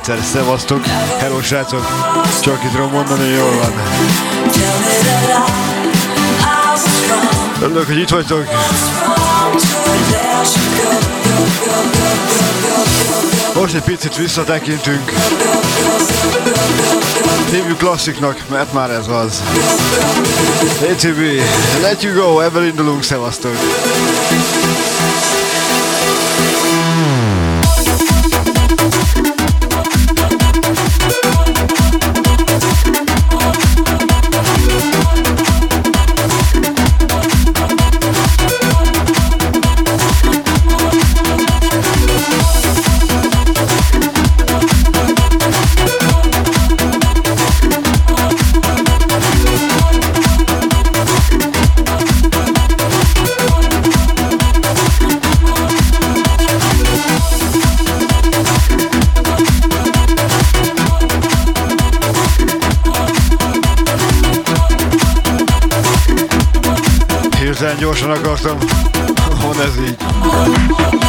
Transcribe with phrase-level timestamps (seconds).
[0.00, 0.86] egyszer, szevasztok.
[1.18, 1.86] Hello srácok,
[2.42, 3.72] csak itt tudom mondani, hogy jól van.
[7.62, 8.44] Örülök, hogy itt vagytok.
[13.54, 15.12] Most egy picit visszatekintünk.
[17.50, 19.42] Hívjuk klassziknak, mert már ez az.
[20.90, 21.20] ATB,
[21.82, 23.56] let you go, ebből indulunk, szevasztok.
[68.00, 68.58] Gyorsan akartam.
[69.40, 70.99] Van ez így.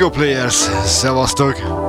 [0.00, 0.54] Bingo Players,
[0.84, 1.79] szevasztok!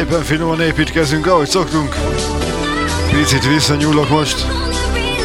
[0.00, 1.96] Szépen finoman építkezünk, ahogy szoktunk.
[3.10, 4.46] Picit visszanyúlok most.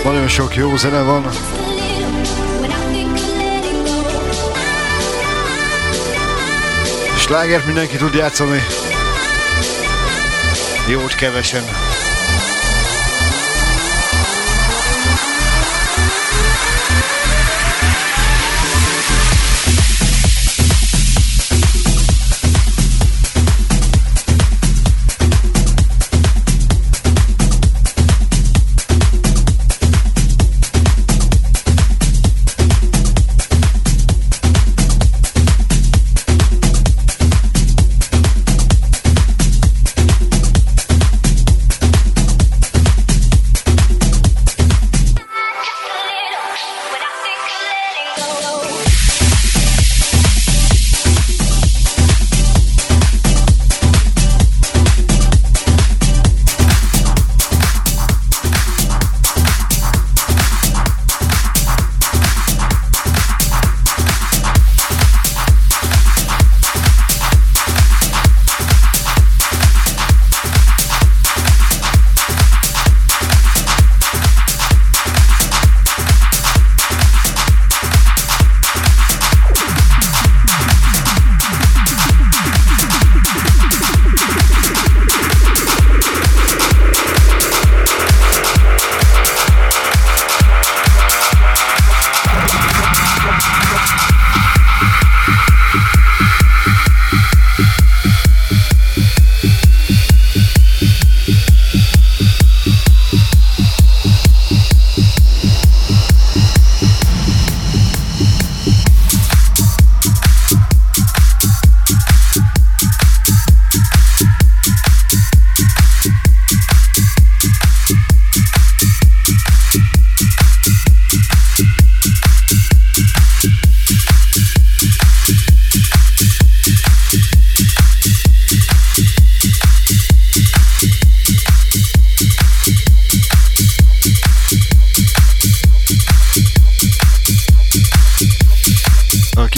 [0.03, 1.29] Nagyon sok jó zene van.
[7.17, 8.61] Slágert mindenki tud játszani.
[10.87, 11.84] Jót kevesen.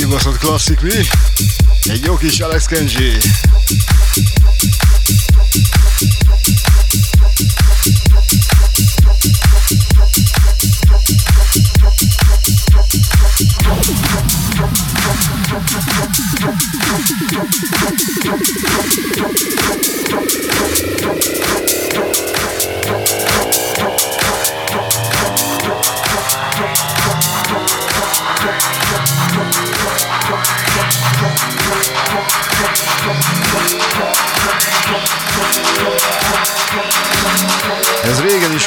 [0.08, 0.94] Kibaszott klasszik, mi?
[1.84, 3.18] Egy jó kis Alex Kenji.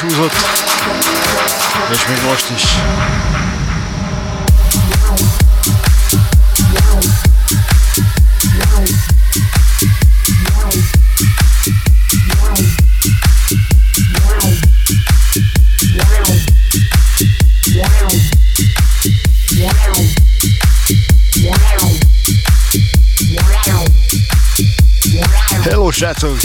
[0.01, 0.43] deixo os outros.
[1.89, 2.63] Deixo-me gostos.
[25.63, 26.35] Hello, Shadow.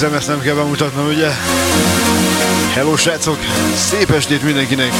[0.00, 1.28] Hiszem, ezt nem kell bemutatnom, ugye?
[2.72, 3.38] Hello srácok!
[3.74, 4.92] Szép estét mindenkinek!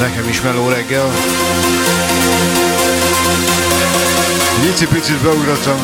[0.00, 1.10] Nekem is meló reggel.
[4.72, 5.78] Icipicit beugrottam.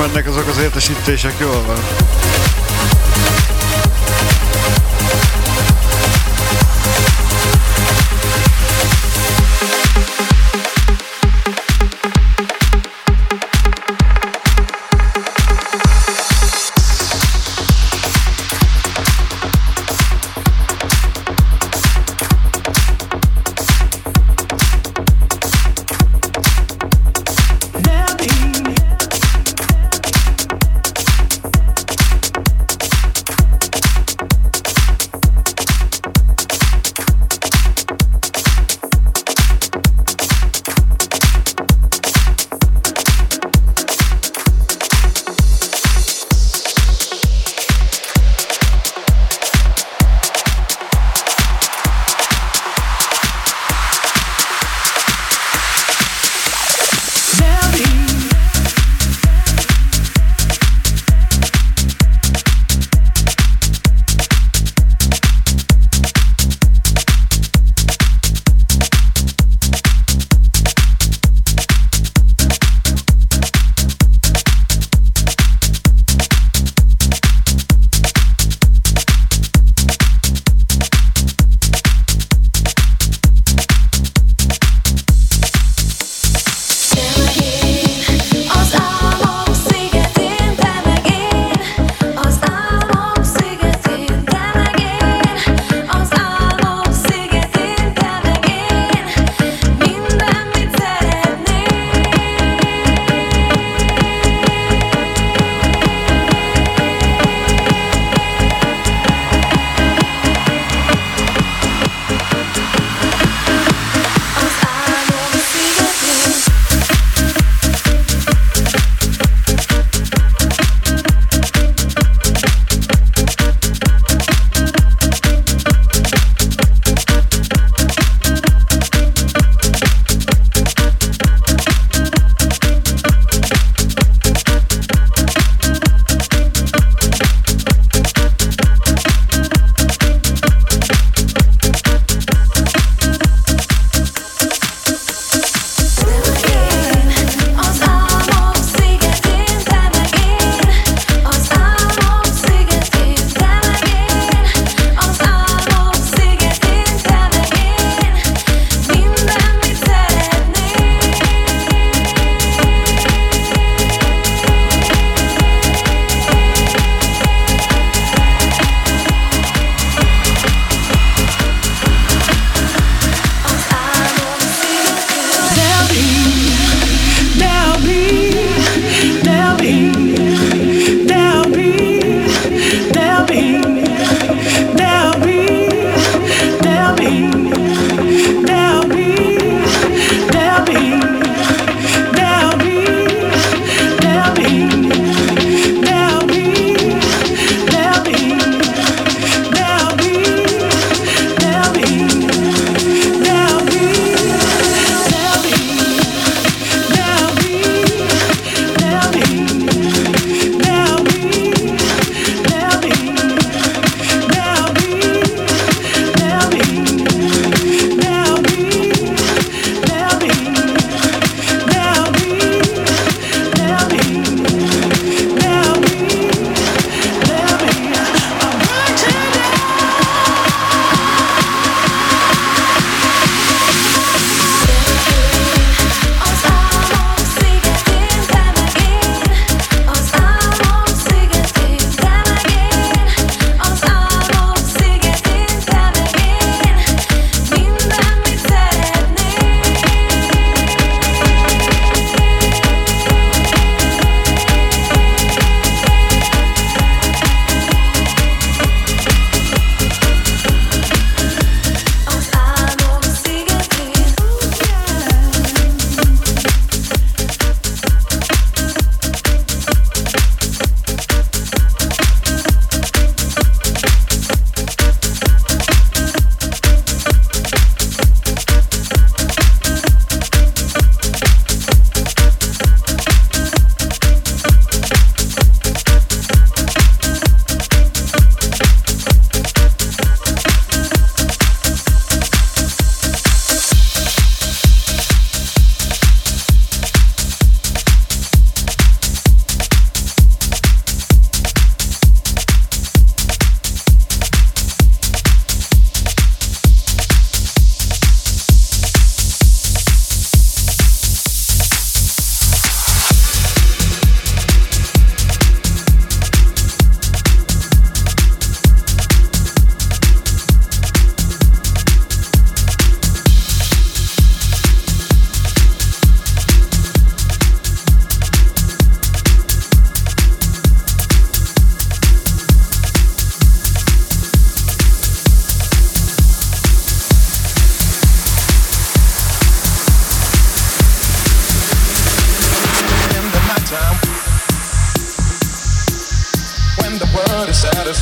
[0.00, 1.78] Mennek azok az értesítések, jól van.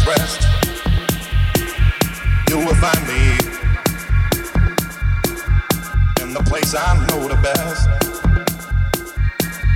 [0.08, 0.42] depressed,
[2.48, 3.32] you will find me
[6.22, 7.88] in the place I know the best.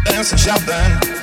[0.05, 1.22] Dancing, shouting.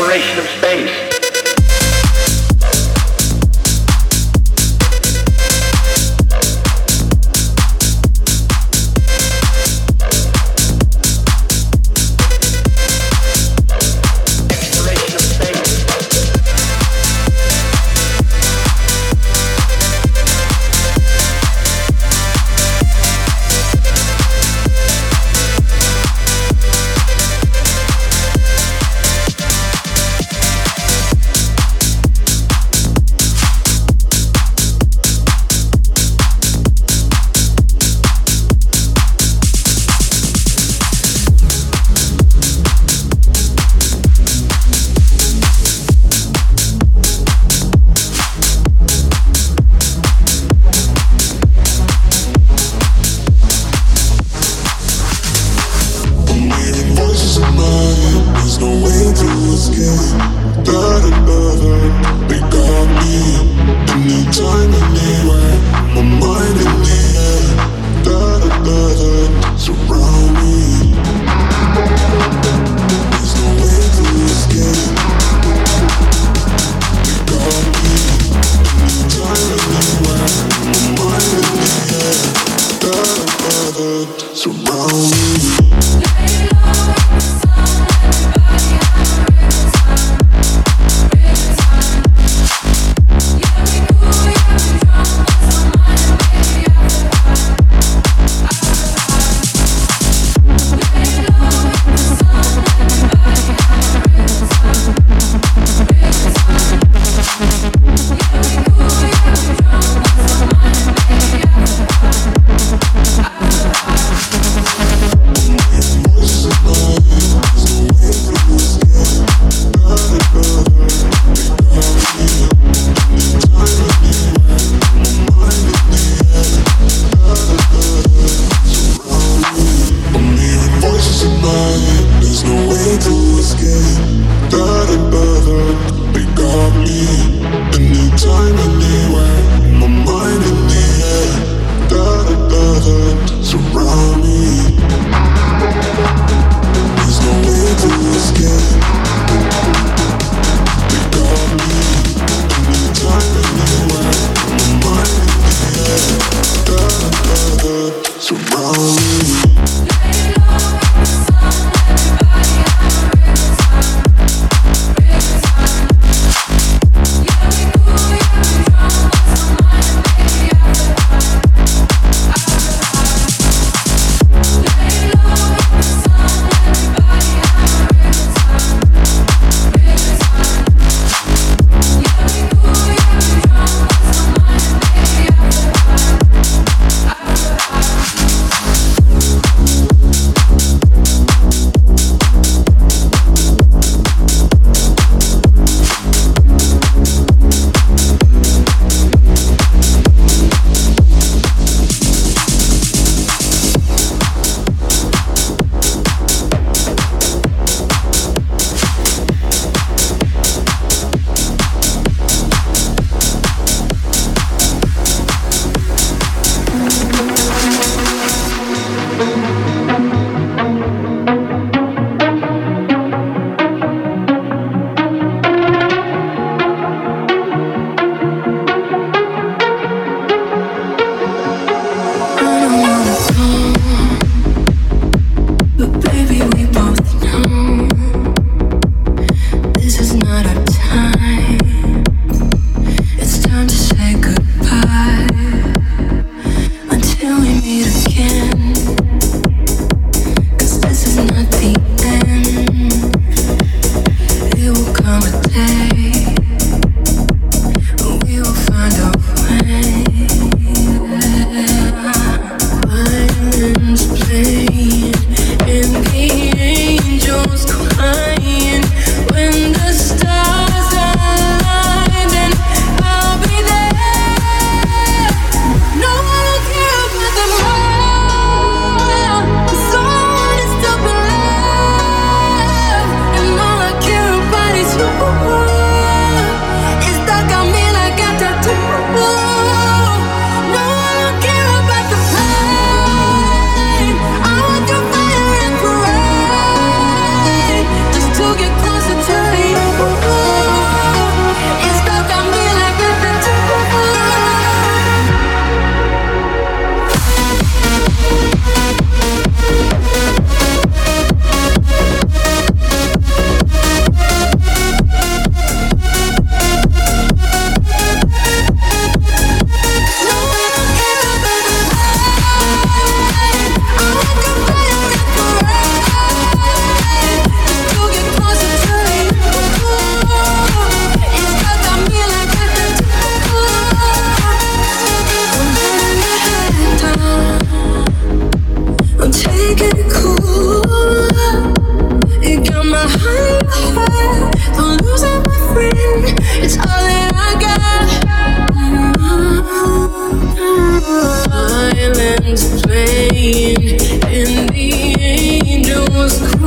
[0.00, 1.09] exploration of space.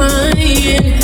[0.08, 1.03] mind.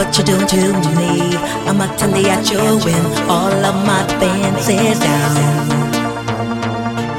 [0.00, 0.56] What you're doing to
[0.96, 1.36] me.
[1.68, 3.06] I'm utterly at your whim.
[3.28, 5.68] All of my defenses down.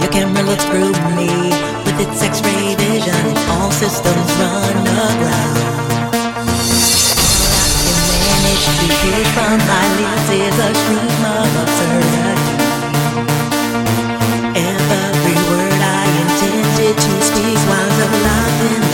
[0.02, 1.30] Your camera looks through me
[1.86, 3.26] with its X-ray vision.
[3.54, 5.58] All systems run aground.
[7.46, 12.50] All I can manage to hear from my lips is a scream of absurdity.
[14.58, 18.91] Every word I intended to speak was alive in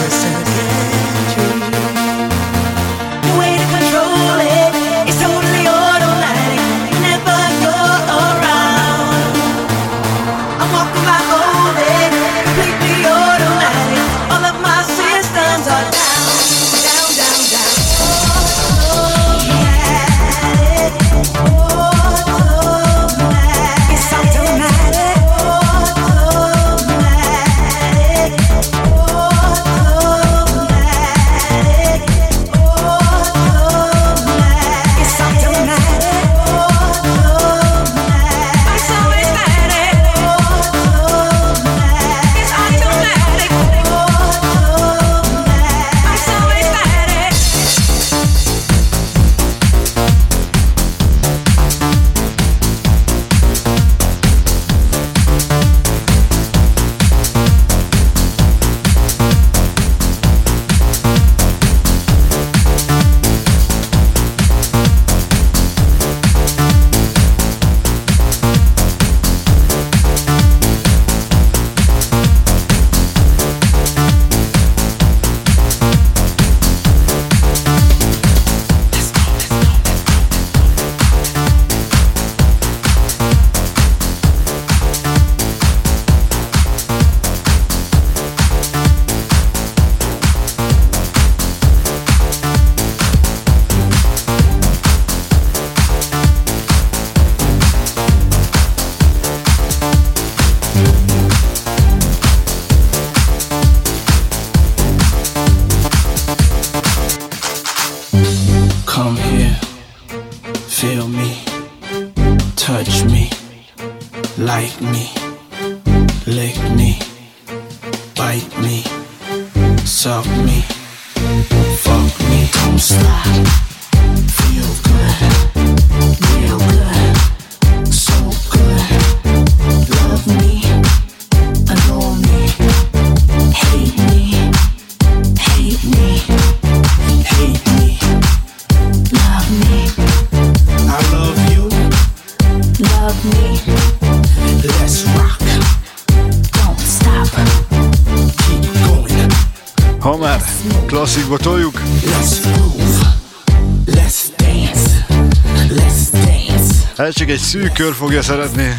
[157.30, 158.76] egy szűk kör fogja szeretni.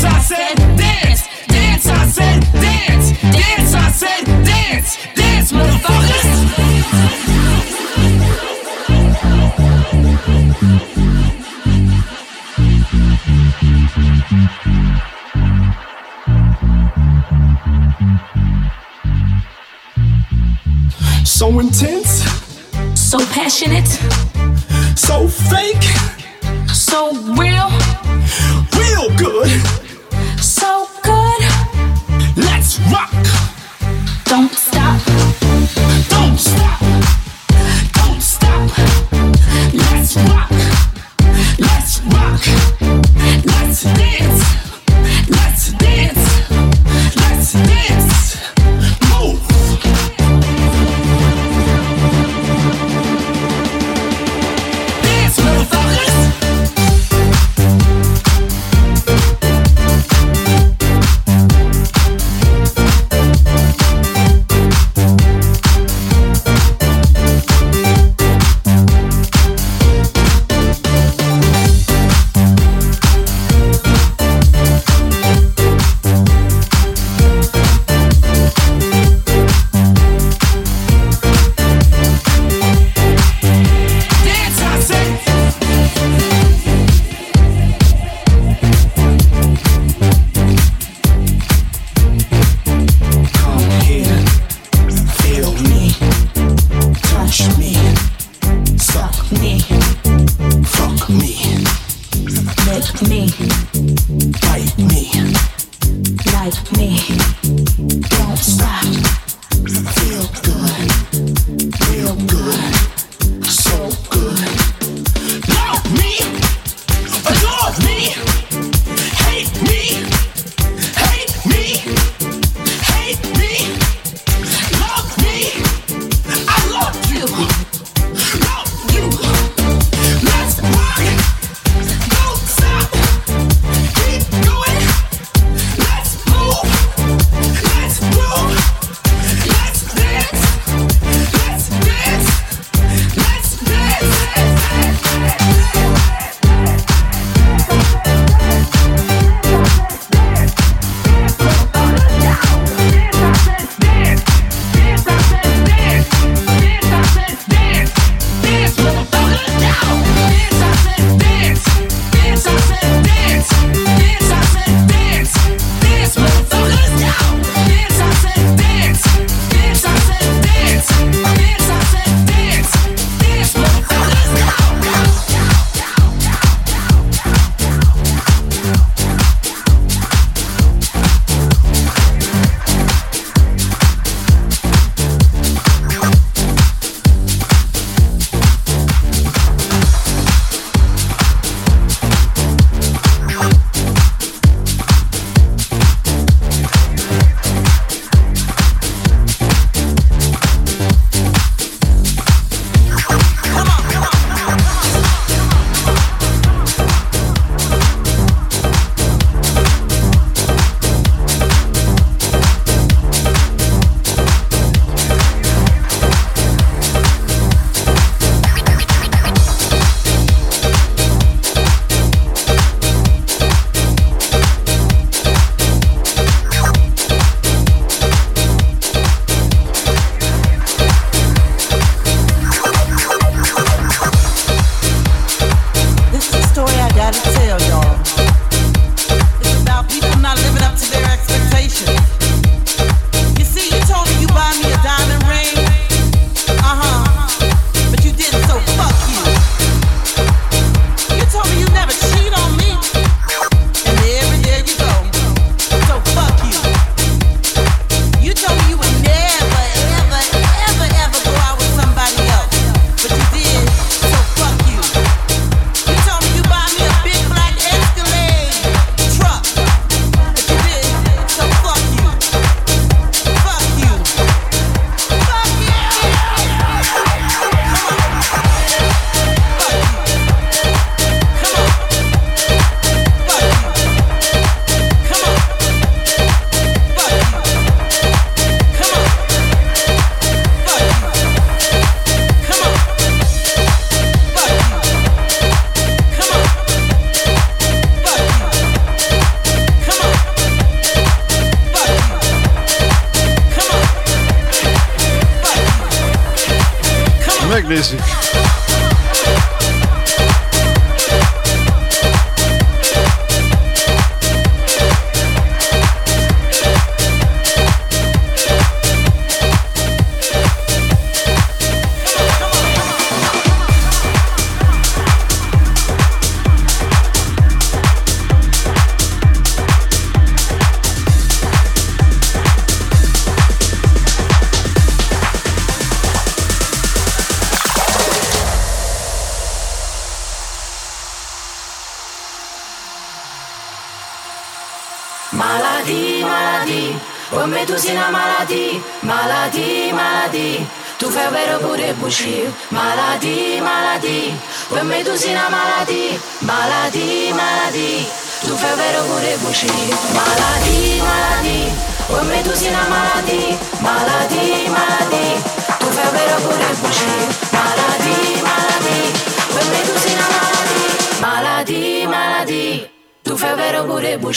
[0.00, 1.37] So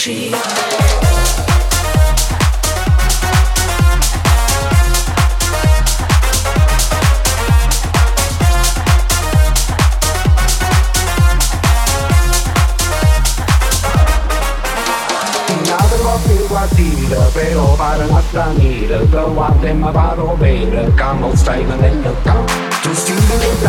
[0.02, 0.71] She.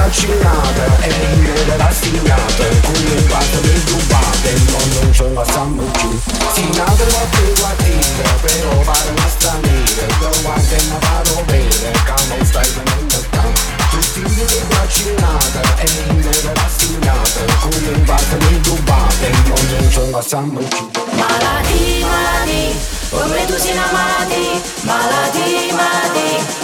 [0.04, 6.20] vaccinate e dire rassegnate con le patte del dubate no, non ce la sanno più
[6.54, 12.70] si nate la privatina però parla straniera però anche una vado bene che non stai
[12.76, 13.62] venendo tanto
[13.94, 20.60] Vestiti vaccinate e dire rassegnate con le patte del dubate no, non ce la sanno
[20.60, 24.60] più malati malati Vorrei tu sia malati.
[24.82, 26.63] Malati malati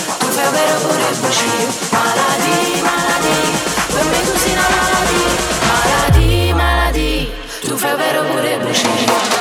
[7.70, 9.39] tu fai vero pure bucino,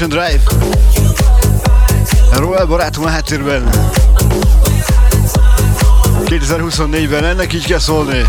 [0.00, 0.42] Ocean Drive.
[2.32, 3.68] Roel barátom a háttérben.
[6.24, 8.22] 2024-ben ennek így kell szólni.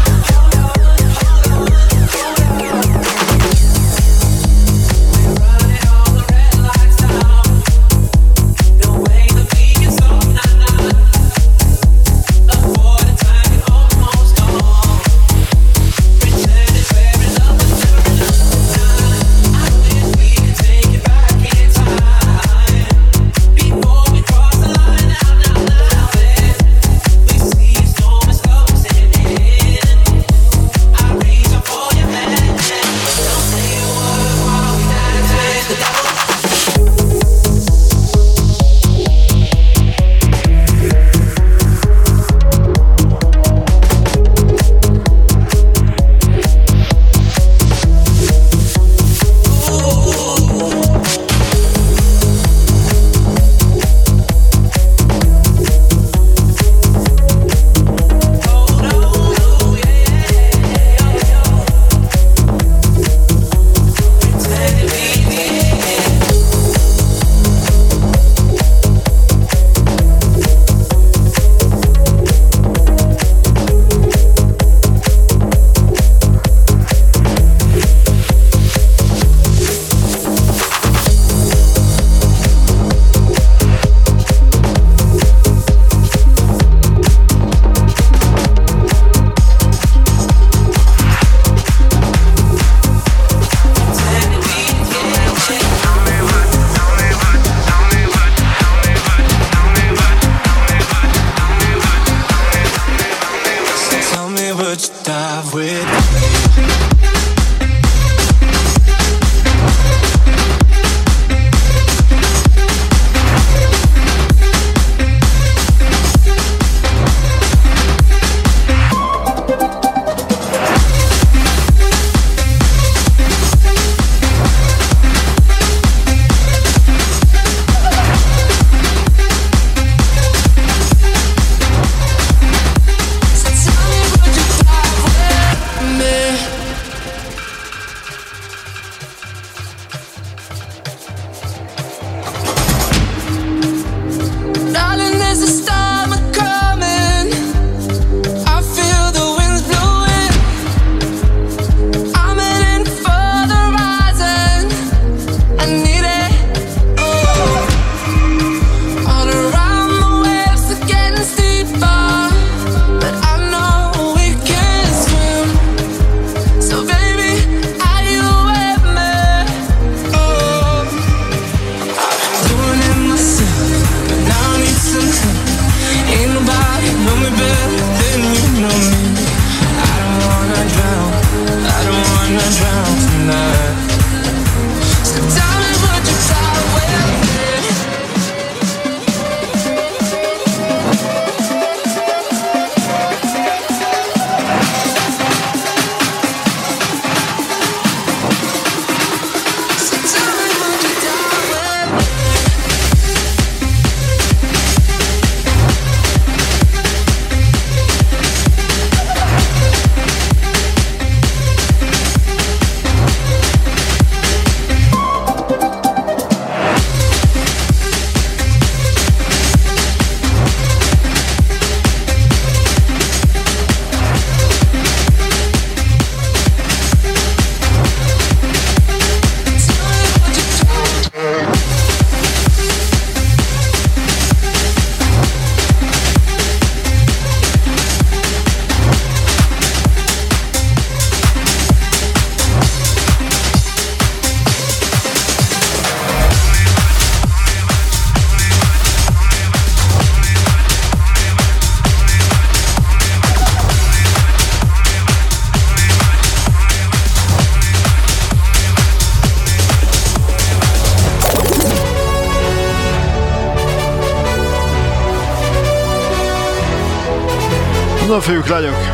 [268.32, 268.92] fők legyek.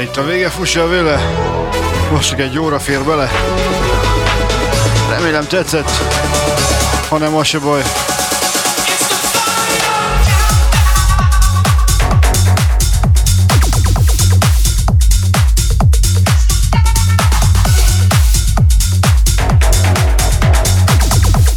[0.00, 1.20] Itt a vége fussa a véle,
[2.12, 3.30] most csak egy óra fér bele.
[5.10, 5.90] Remélem tetszett,
[7.08, 7.82] ha nem, az se baj.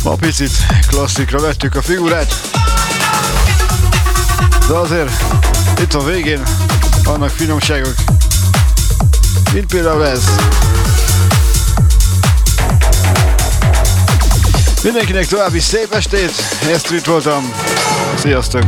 [0.04, 0.52] Ma picit
[0.88, 2.67] klasszikra vettük a figurát.
[4.68, 5.12] De azért
[5.82, 6.42] itt a végén
[7.04, 7.94] vannak finomságok,
[9.54, 10.24] mint például ez.
[14.84, 16.32] Mindenkinek további szép estét,
[16.72, 17.54] ezt voltam.
[18.16, 18.64] Sziasztok!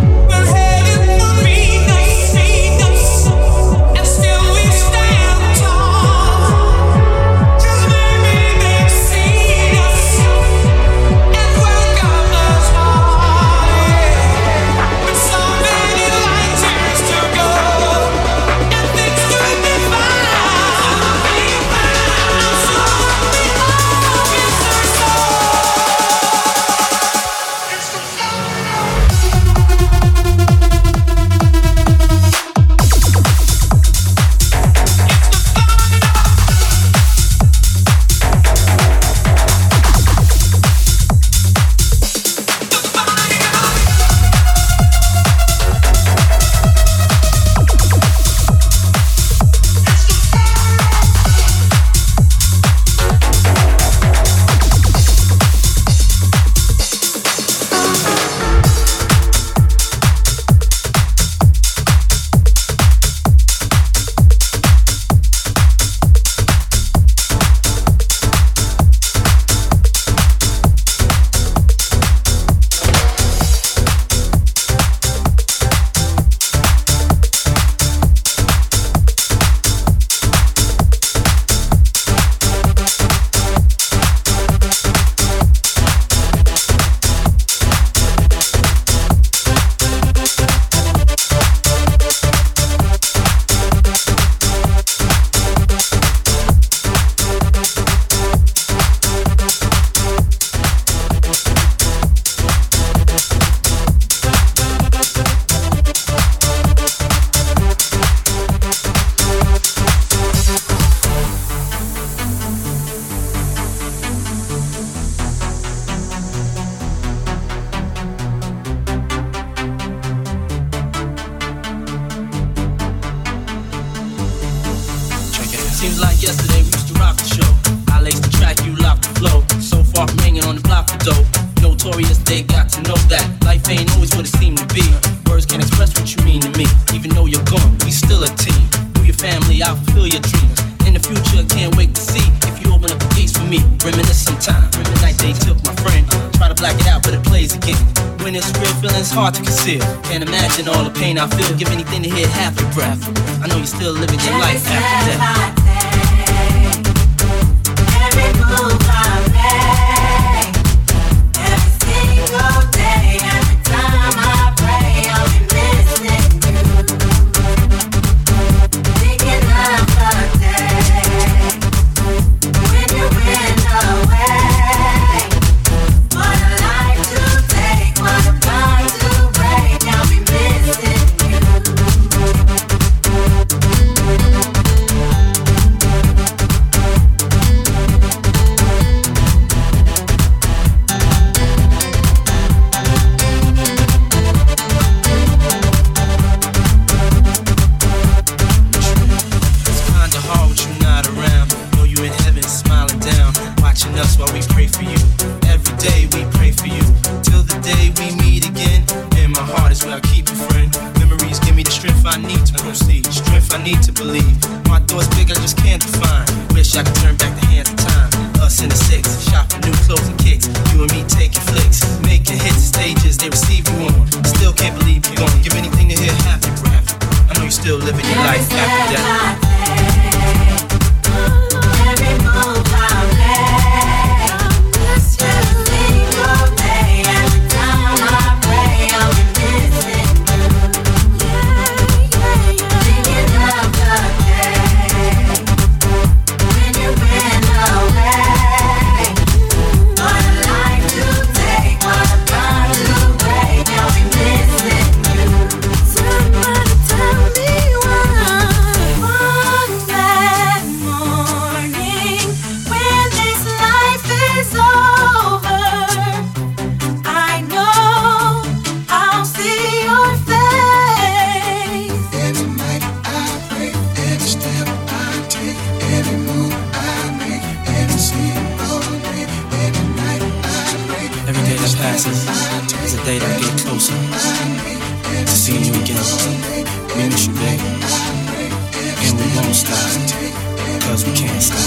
[289.49, 290.81] won't stop.
[290.81, 291.57] Cause we can't stop.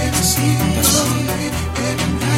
[0.00, 2.35] That's right.